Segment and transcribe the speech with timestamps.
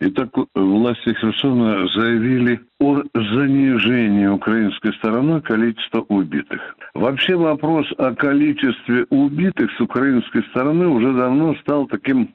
[0.00, 6.60] Итак, власти Херсона заявили о занижении украинской стороной количества убитых.
[6.94, 12.28] Вообще вопрос о количестве убитых с украинской стороны уже давно стал таким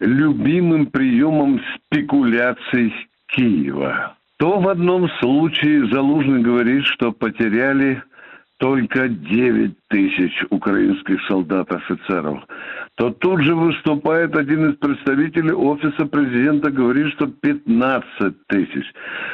[0.00, 2.92] любимым приемом спекуляций
[3.28, 4.16] Киева.
[4.38, 8.02] То в одном случае Залужный говорит, что потеряли
[8.58, 12.44] только 9 тысяч украинских солдат-офицеров,
[12.96, 18.84] то тут же выступает один из представителей офиса президента, говорит, что 15 тысяч.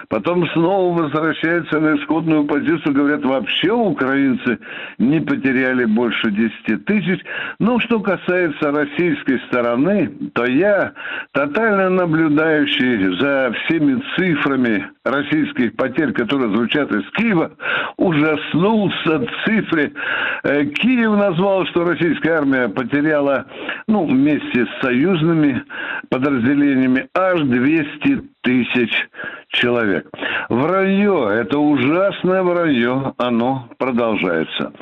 [0.09, 4.59] Потом снова возвращается на исходную позицию, говорят, вообще украинцы
[4.99, 7.21] не потеряли больше 10 тысяч.
[7.59, 10.95] Ну, что касается российской стороны, то я,
[11.33, 17.53] тотально наблюдающий за всеми цифрами российских потерь, которые звучат из Киева,
[17.99, 19.93] ужаснулся цифре.
[20.45, 23.47] Э, Киев назвал, что российская армия потеряла,
[23.87, 25.65] ну, вместе с союзными
[26.09, 29.09] подразделениями аж 200 тысяч
[29.49, 30.09] человек.
[30.49, 34.73] Вранье, это ужасное вранье, оно продолжается.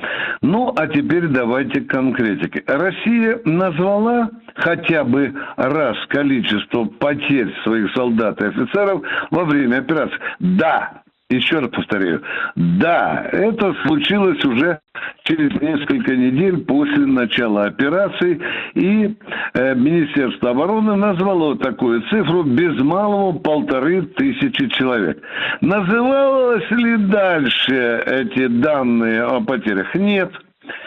[0.43, 2.63] Ну, а теперь давайте конкретики.
[2.67, 10.19] Россия назвала хотя бы раз количество потерь своих солдат и офицеров во время операции.
[10.39, 12.23] Да, еще раз повторяю,
[12.55, 14.81] да, это случилось уже
[15.25, 18.41] через несколько недель после начала операции,
[18.75, 19.15] и
[19.53, 25.23] э, Министерство обороны назвало такую цифру без малого полторы тысячи человек.
[25.61, 29.95] Называлось ли дальше эти данные о потерях?
[29.95, 30.33] Нет.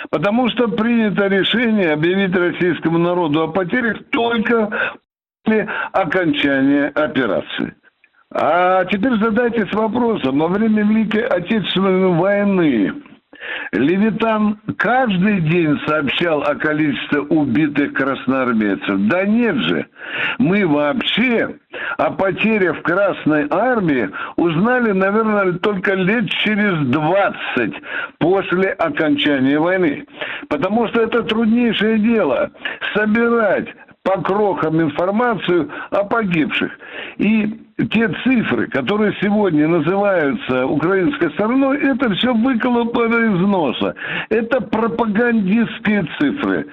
[0.10, 4.72] Потому что принято решение объявить российскому народу о потерях только
[5.44, 7.76] после окончания операции.
[8.34, 12.94] А теперь задайтесь вопросом, во время Великой Отечественной войны
[13.72, 19.08] Левитан каждый день сообщал о количестве убитых красноармейцев.
[19.08, 19.88] Да нет же.
[20.38, 21.56] Мы вообще
[21.98, 27.74] о потерях в Красной Армии узнали, наверное, только лет через 20
[28.20, 30.06] после окончания войны.
[30.50, 32.52] Потому что это труднейшее дело–
[32.94, 33.70] собирать
[34.04, 36.72] по крохам информацию о погибших.
[37.18, 37.60] И
[37.92, 43.96] те цифры, которые сегодня называются украинской стороной, это все выколупано из носа.
[44.30, 46.68] Это пропагандистские цифры,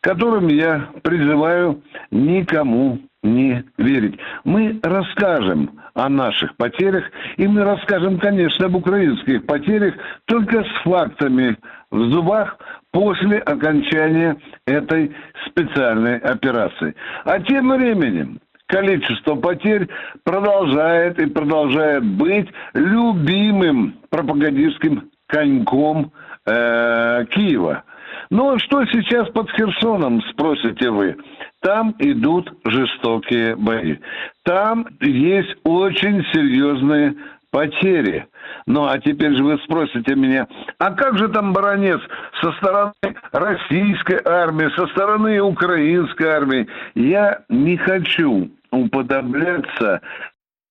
[0.00, 4.18] которым я призываю никому не верить.
[4.44, 7.04] Мы расскажем о наших потерях,
[7.36, 9.94] и мы расскажем, конечно, об украинских потерях,
[10.26, 11.56] только с фактами
[11.90, 12.58] в зубах
[12.90, 14.36] после окончания
[14.66, 15.14] этой
[15.46, 16.94] специальной операции.
[17.24, 19.88] А тем временем количество потерь
[20.22, 26.12] продолжает и продолжает быть любимым пропагандистским коньком
[26.46, 27.84] э, Киева.
[28.30, 31.16] Ну, что сейчас под Херсоном, спросите вы?
[31.60, 33.96] Там идут жестокие бои.
[34.44, 37.14] Там есть очень серьезные
[37.50, 38.26] потери.
[38.66, 40.48] Ну, а теперь же вы спросите меня,
[40.78, 42.00] а как же там баронец
[42.40, 42.92] со стороны
[43.32, 46.66] российской армии, со стороны украинской армии?
[46.94, 50.00] Я не хочу уподобляться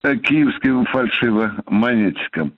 [0.04, 2.54] киевским фальшивомонетчикам.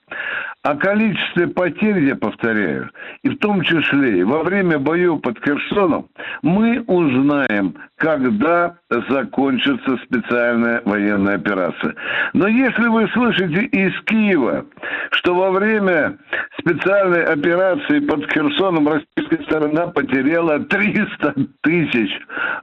[0.66, 2.90] О количестве потерь, я повторяю,
[3.22, 6.08] и в том числе во время боев под Херсоном,
[6.42, 8.74] мы узнаем, когда
[9.08, 11.94] закончится специальная военная операция.
[12.32, 14.66] Но если вы слышите из Киева,
[15.12, 16.18] что во время
[16.58, 22.10] специальной операции под Херсоном российская сторона потеряла 300 тысяч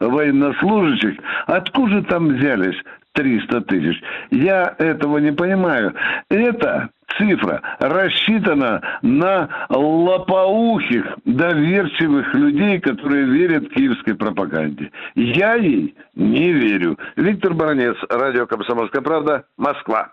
[0.02, 1.14] военнослужащих,
[1.48, 2.76] откуда там взялись
[3.14, 4.02] 300 тысяч.
[4.32, 5.94] Я этого не понимаю.
[6.30, 14.92] Это цифра рассчитана на лопоухих, доверчивых людей, которые верят киевской пропаганде.
[15.16, 16.98] Я ей не верю.
[17.16, 20.10] Виктор Баранец, Радио «Комсомольская правда», Москва.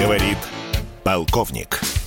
[0.00, 0.38] Говорит
[1.04, 1.97] полковник.